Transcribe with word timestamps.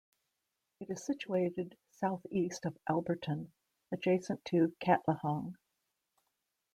It 0.79 0.89
is 0.89 1.05
situated 1.05 1.77
south 1.91 2.25
east 2.31 2.65
of 2.65 2.75
Alberton, 2.89 3.51
adjacent 3.91 4.43
to 4.45 4.73
Katlehong. 4.81 5.57